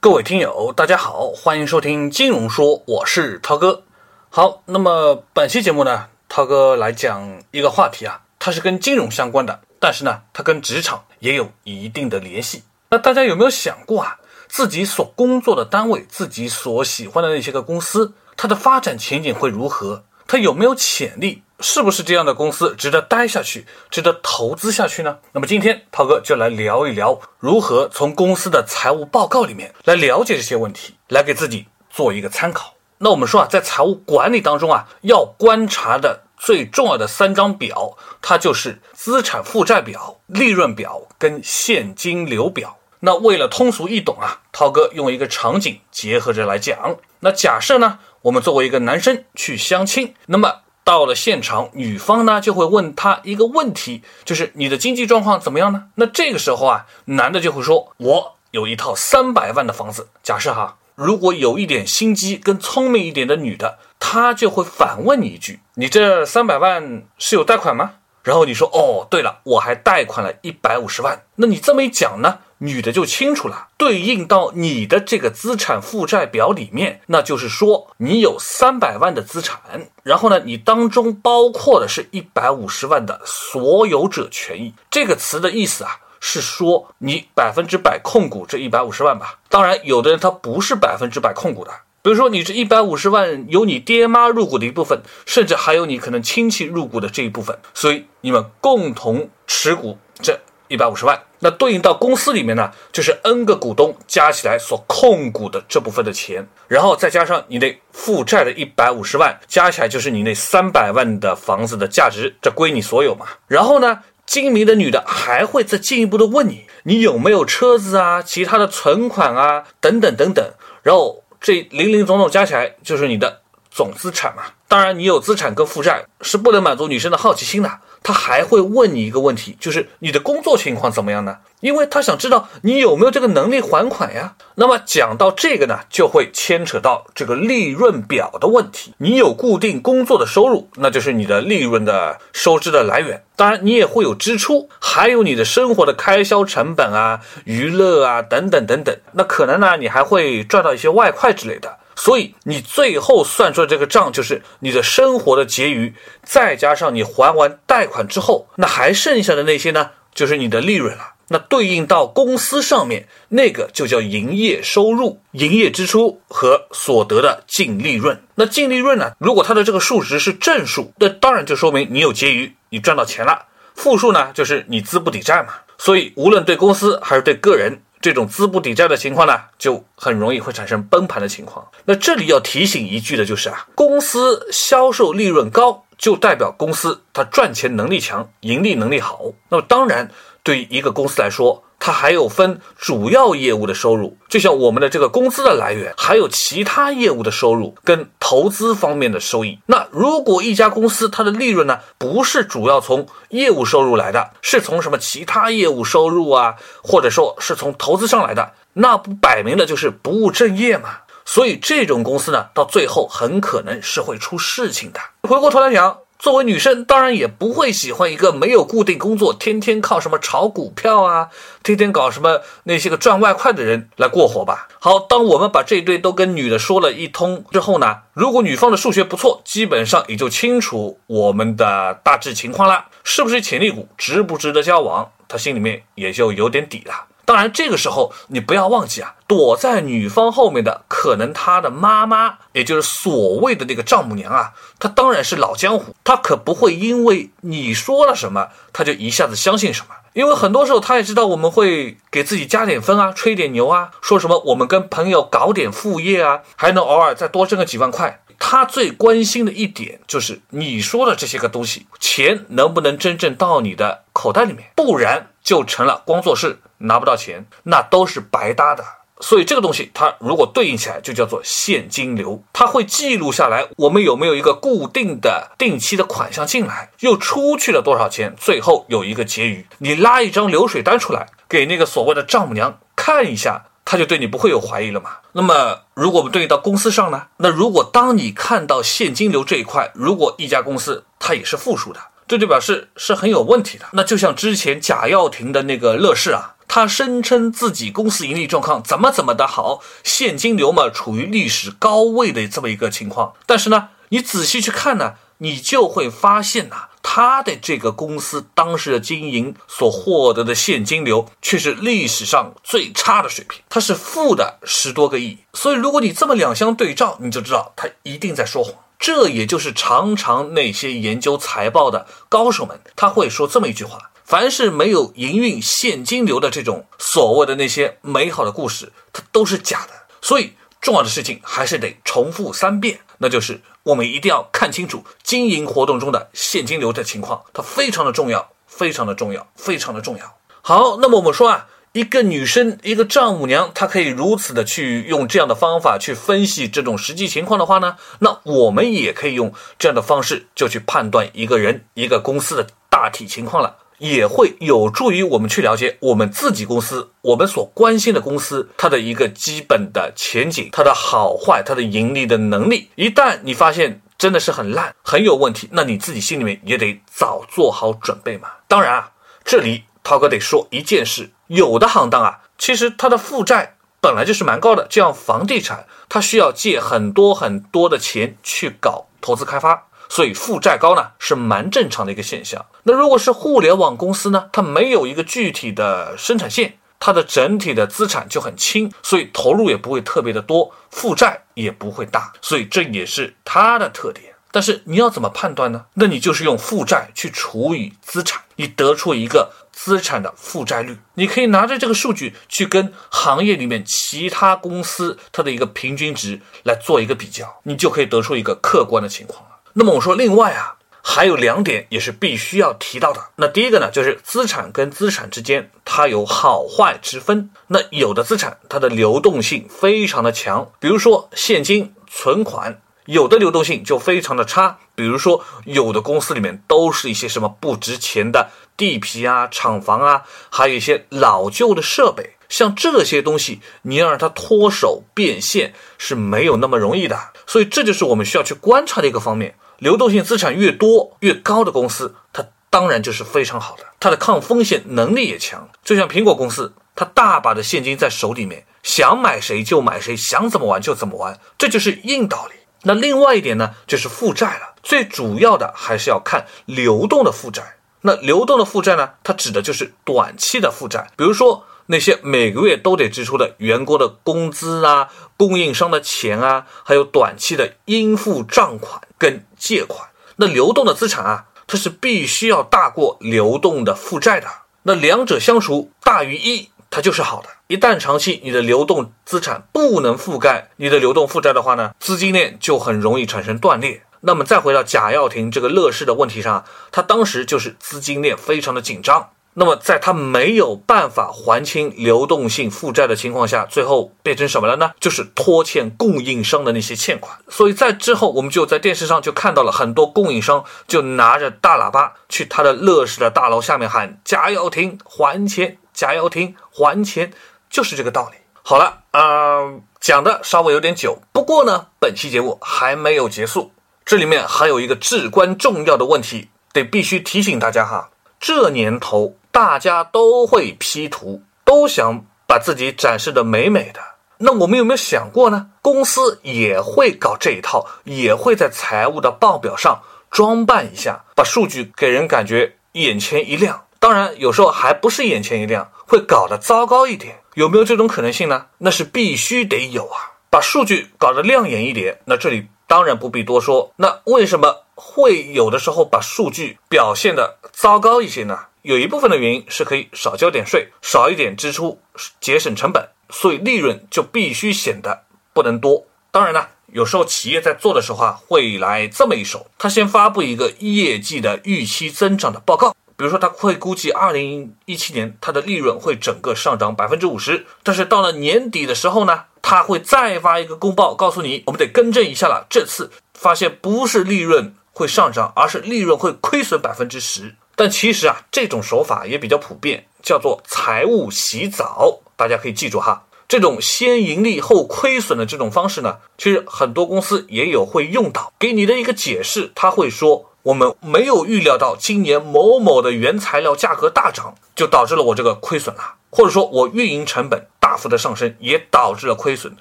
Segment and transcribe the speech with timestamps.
[0.00, 3.82] 各位听友，大家好，欢迎收听金融说，我是涛哥。
[4.30, 12.62] 好，那么本期节目呢，涛哥来讲一个话题啊，它是跟金融相关的，但是呢，它跟职场也有一定的联系。
[12.90, 14.16] 那大家有没有想过啊，
[14.46, 20.04] 自己所工作的单位，自己所喜欢的那些个公司，它的发展前景会如何？
[20.28, 21.42] 它有没有潜力？
[21.60, 25.18] 是不是这样的公司值得待下去，值得投资下去呢？
[25.32, 32.74] 那么今天涛哥就来聊一聊，如何从公司的财务报告里面来了解这些问题，来给自己做一个参考。
[32.98, 42.78] 那我们说啊，在财务管理当中啊，要观察的最重要的三张表，它就是资产负债表、利润表跟现金流表。
[43.00, 46.96] 那为了通俗易懂啊，涛哥用一个场景结合着来讲。
[47.18, 50.60] 那假设呢，我们作为一个男生去相亲，那么。
[50.88, 55.84] 到了现场，女方呢就会问他一个问题，就是你的经济状况怎么样呢？
[55.96, 67.96] 那这个时候啊，男的就会说：“我有一套三百万的房子。”假设哈，如果有一点心机跟聪明一点的女的，她就会反问你一句：“你这三百万是有贷款吗？”
[68.28, 72.40] 然后你说：“哦，对了，我还贷款了一百五十万。”那你这么一讲呢？
[72.58, 84.74] 女的就清楚了，对应到你的这个资产负债表里面，那就是说你有三百万的资产，然后呢，你当中包括的是一百五十万的所有者权益。
[84.90, 89.38] 这个词的意思啊，是说你百分之百控股这一百五十万吧？
[89.48, 91.70] 当然，有的人他不是百分之百控股的，
[92.08, 100.40] 比如说你这一百五十万有你爹妈入股的一部分，甚至还有你可能亲戚入股的这一部分，所以你们共同持股这。
[100.68, 113.26] 一百五十万，那对应到公司里面呢，就是 N 个股东加起来所控股的这部分的钱，然后再加上你那负债的一百五十万，加起来就是你那三百万的房子的价值，这归你所有嘛。
[113.46, 120.50] 然后呢，精明的女的还会再进一步的问你，你有没有车子啊，其他的存款啊，等等等等，
[120.82, 124.42] 然后这零零总总加起来就是你的总资产嘛。
[124.66, 127.80] 当然，你有资产跟负债是不能满足女生的好奇心的。
[128.02, 131.38] 他还会问你一个问题，就是你的工作情况怎么样呢？
[131.60, 134.34] 因为他想知道你有没有这个能力还款呀。
[134.54, 138.94] 那么讲到这个呢，就会牵扯到这个利润表的问题。
[138.98, 143.24] 你有固定工作的收入，那就是你的利润的收支的来源。
[143.34, 148.96] 当然，你也会有支出，还有你的生活的开销成本啊、娱乐啊等等等等。
[149.12, 151.76] 那可能呢，你还会赚到一些外快之类的。
[152.00, 155.92] 所以你最后算出的这个账，就是你的生活的结余，
[156.22, 161.14] 再加上你还完贷款之后，那还剩下的那些呢，就是你的利润了。
[161.30, 168.22] 那对应到公司上面，那个就叫营业收入、营业支出和所得的净利润。
[168.36, 173.44] 那净利润呢，如果它的这个数值是正数，那当然就说明你有结余，你赚到钱了。
[173.74, 175.54] 负数呢，就是你资不抵债嘛。
[175.76, 177.82] 所以无论对公司还是对个人。
[178.00, 181.66] 这种资不抵债的情况呢，就很容易会产生崩盘的情况。
[181.84, 189.20] 那这里要提醒一句的就是啊，公司销售利润高，就代表公司它赚钱能力强，盈利能力好。
[189.48, 190.10] 那么当然，
[190.42, 199.58] 对于一个公司来说，它还有分主要业务的收入，就像我们的这个工资的来源，还有其他业务的收入跟投资方面的收益。
[199.64, 210.90] 那如果一家公司它的利润呢，不是主要从业务收入来的，是从什么其他业务收入啊，或者说是从投资上来的，那不摆明了就是不务正业嘛？
[211.24, 215.00] 所以这种公司呢，到最后很可能是会出事情的。
[215.22, 215.96] 回过头来讲。
[216.18, 221.28] 作为女生，当然也不会喜欢一个没有固定工作、天天靠什么炒股票啊、
[221.62, 224.66] 天天搞什么那些个赚外快的人来过活吧。
[224.80, 237.07] 好，当我们把这一堆都跟女的说了一通之后呢，如果女方的数学不错，基本上也就清楚我们的大致情况了，是不是潜力股，值不值得交往，她心里面也就有点底了。
[237.28, 249.94] 当然，这个时候你不要忘记啊，躲在女方后面的可能她的妈妈，也就是所谓的那个丈母娘啊，她当然是老江湖，她可不会因为你说了什么，她就一下子相信什么。
[250.14, 258.22] 因为很多时候她也知道我们会给自己加点分啊，吹点牛啊，说什么我们跟朋友搞点副业啊，还能偶尔再多挣个几万块。
[258.38, 266.58] 她最关心的一点就是你说的这些个东西，钱能不能真正到你的口袋里面，不然就成了光做事。
[266.78, 268.84] 拿不到钱，那都是白搭的。
[269.20, 272.40] 所以这个东西，它如果对应起来，就叫做现金流。
[272.52, 279.66] 它会记录下来，我们有没有一个固定的、定期的款项进来，又出去了多少钱，最后有一个结余。
[279.78, 285.16] 你拉一张流水单出来，给那个所谓的丈母娘看一下，他就对你不会有怀疑了嘛？
[285.32, 287.26] 那么，如果我们对应到公司上呢？
[287.38, 291.98] 那如果当你看到现金流这一块，如果一家公司它也是负数的，
[292.28, 293.86] 这就表示是很有问题的。
[293.94, 296.54] 那就像之前贾跃亭的那个乐视啊。
[296.68, 303.32] 他声称自己公司盈利状况怎么怎么的好，现金流嘛处于历史高位的这么一个情况。
[303.46, 315.38] 但是呢，你仔细去看呢，你就会发现呐，他的这个公司当时的经营所获得的现金流却是历史上最差的水平，它是负的十多个亿。
[315.54, 318.74] 所以如果你这么两相对照，你就知道他一定在说谎。
[318.98, 324.10] 这也就是常常那些研究财报的高手们，他会说这么一句话。
[324.28, 329.92] 凡是没有营运现金流的这种所谓的那些美好的故事，它都是假的。
[330.20, 330.52] 所以
[330.82, 340.36] 重要的事情还是得重复三遍，那就是我们一定要看清楚经营活动中的现金流的情况，它非常的重要，非常的重要，非常的重要。
[340.60, 353.74] 好，那么我们说啊，一个女生，一个丈母娘，她可以如此的去用这样的方法去分析这种实际情况的话呢，那我们也可以用这样的方式就去判断一个人、一个公司的大体情况了。
[353.98, 362.90] 也会有助于我们去了解我们自己公司，我们所关心的公司它的一个基本的前景，它的好坏，它的盈利的能力。
[362.94, 368.48] 一旦你发现真的是很烂，很有问题，那你自己心里面也得早做好准备嘛。
[368.66, 369.12] 当然啊，
[369.44, 379.87] 这里涛哥得说一件事：有的行当啊，其实它的负债本来就是蛮高的，就像房地产，它需要借很多很多的钱去搞投资开发。
[380.08, 382.64] 所以负债高呢是蛮正常的一个现象。
[382.82, 394.34] 那如果是互联网公司呢，它没有一个具体的生产线，它的整体的资产就很轻，所以投入也不会特别的多，负债也不会大，所以这也是它的特点。
[394.50, 395.84] 但是你要怎么判断呢？
[395.94, 400.96] 那你就是用负债去除以资产，你得出一个资产的负债率。
[401.14, 409.44] 你可以拿着这个数据去跟行业里面其他公司它的一个平均值来做一个比较，你就可以得出一个客观的情况。
[409.78, 413.24] 那么我说，另外啊，还有两点也是必须要提到的。
[413.36, 417.48] 那第一个呢，就是资产跟资产之间它有好坏之分。
[417.68, 422.72] 那有的资产它的流动性非常的强，比如说现金存款；
[423.06, 432.34] 有的流动性就非常的差，比如说有的公司里面都是一些什么不值钱的地皮啊、厂房啊，还有一些老旧的设备。
[432.48, 437.16] 像这些东西，你要让它脱手变现是没有那么容易的。
[437.46, 439.54] 所以这就是我们需要去观察的一个方面。
[439.78, 445.68] 流动性资产越多越高的公司，它当然就是非常好的，它的抗风险能力也强。
[445.82, 452.54] 就像苹果公司，它大把的现金在手里面，想买谁就买谁，想怎么玩就怎么玩，这就是硬道理。
[452.82, 454.74] 那另外一点呢，就是负债了。
[454.82, 457.76] 最主要的还是要看流动的负债。
[458.02, 465.08] 那流动的负债呢，它指的就是短期的负债，比如说那些每个月都得支出的员工的工资啊。
[465.36, 474.48] 供应商的钱啊，还有短期的应付账款跟借款，那流动的资产啊，它是必须要大过流动的负债的。
[474.82, 477.48] 那两者相除大于一，它就是好的。
[477.68, 484.02] 一旦长期你的流动资产不能覆盖你的流动负债的话呢，资金链就很容易产生断裂。
[484.22, 489.30] 那么再回到贾跃亭这个乐视的问题上，他当时就是资金链非常的紧张。
[489.60, 494.92] 那么，在他没有办法还清流动性负债的情况下，最后变成什么了呢？
[495.00, 497.36] 就是拖欠供应商的那些欠款。
[497.48, 507.32] 所以在之后，我们就在电视上就看到了很多供应商就拿着大喇叭去他的乐视的大楼下面喊：“贾跃亭还钱，贾跃亭还钱”，
[507.68, 508.36] 就是这个道理。
[508.62, 513.72] 好了，嗯，讲的稍微有点久，不过呢，本期节目还没有结束，
[514.04, 519.34] 这里面还有一个至关重要的问题，得必须提醒大家哈，这年头。
[519.50, 524.00] 大家都会 P 图，都想把自己展示的美美的。
[524.38, 525.70] 那我们有没有想过呢？
[525.82, 530.00] 公司也会搞这一套，也会在财务的报表上
[530.30, 533.84] 装扮一下，把数据给人感觉眼前一亮。
[533.98, 537.40] 当然，有时候还不是眼前一亮，会搞得糟糕一点。
[537.54, 538.66] 有没有这种可能性呢？
[538.78, 540.38] 那是必须得有啊！
[540.50, 543.92] 把数据搞得亮眼一点，那这里当然不必多说。
[543.96, 548.58] 那为什么会有的时候把数据表现的糟糕一些呢？
[548.82, 552.00] 有一部分的原因是可以少交点税，少一点支出，
[552.40, 556.04] 节省成本，所以利润就必须显得不能多。
[556.30, 577.54] 当然呢，有时候企业在做的时候啊，会来这么一手，他先发布一个业绩的预期增长的报告，比如说他会估计二零一七年它的利润会整个上涨百分之五十，但是到了年底的时候呢，他会再发一个公报，告诉你我们得更正一下了，这次发现不是利润会上涨，而是利润会亏损百分之十。
[577.76, 582.18] 但其实啊，这种手法也比较普遍，叫做财务洗澡。
[582.34, 588.52] 大家可以记住哈，这种先盈利后亏损的这种方式呢，其实很多公司也有会用到。
[588.58, 599.76] 给你的一个解释，他会说：我们没有预料到今年某某的原材料价格大涨，就导致了我这个亏损了，或者说我运营成本大幅的上升，也导致了亏损，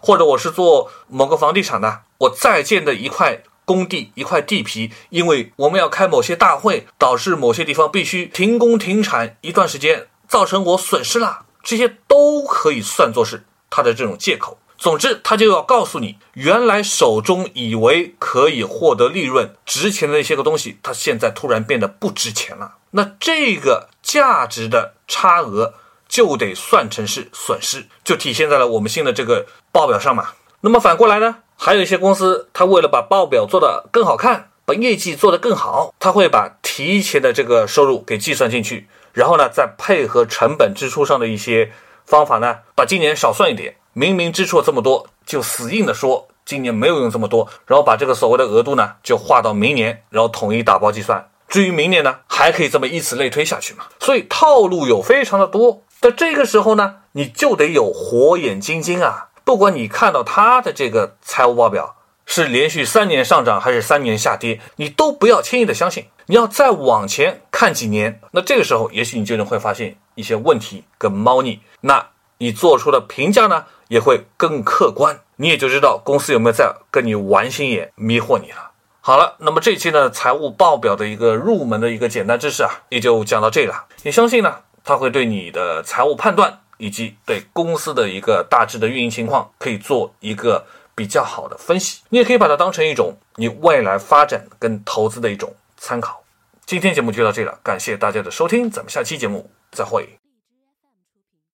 [0.00, 14.58] 或者我是做某个房地产的，我在建的一块工地一块地皮，因为我们要开某些大会，导致某些地方必须停工停产一段时间，造成我损失了，这些都可以算作是他的这种借口。
[14.78, 22.74] 总之，他就要告诉你，原来手中以为可以获得利润、值钱的那些个东西，它现在突然变得不值钱了。
[22.90, 25.72] 那这个价值的差额
[26.06, 30.28] 就得算成是损失，就体现在了我们新的这个报表上嘛。
[30.60, 41.72] 那么反过来呢，还有一些公司，他为了把报表做得更好看，把业绩做得更好，他会把提前的这个收入给计算进去，然后呢，再配合成本支出上的一些
[42.04, 43.76] 方法呢，把今年少算一点。
[43.92, 51.26] 明明支出了这么多，就死硬的说今年没有用这么多，然后把这个所谓的额度呢，就划到明年，然后统一打包计算。
[51.48, 53.84] 至于明年呢，还可以这么以此类推下去嘛。
[54.00, 55.82] 所以套路有非常的多。
[55.98, 59.28] 在这个时候呢，你就得有火眼金睛啊！
[59.46, 61.94] 不管你看到他的这个财务报表
[62.26, 66.04] 是连续三年上涨还是三年下跌，你都不要轻易的相信。
[66.26, 71.60] 你要再往前看几年，那这个时候也许你就能会发现一些问题跟猫腻。
[71.80, 72.04] 那
[72.38, 73.64] 你做出的评价呢？
[73.86, 78.72] 也会更客观，你也就知道公司有没有在跟你玩心眼，迷惑你了。
[79.00, 83.84] 好了，那么这期呢财务报表的一个入门的一个简单知识啊，也就讲到这了。
[84.02, 92.02] 也相信呢，它会对你的财务判断以及对公司的一个大致的运营情况，可以做一个比较好的分析。
[92.08, 96.22] 你也可以把它当成一种你未来发展跟投资的一种参考。
[96.64, 100.25] 今天节目就到这里了，感谢大家的收听，咱们下期节目再会。